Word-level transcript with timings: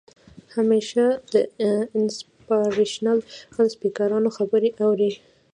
همېشه 0.55 1.03
د 1.33 1.35
انسپارېشنل 1.99 3.17
سپيکرانو 3.73 4.29
خبرې 4.37 4.69
اورئ 4.83 5.11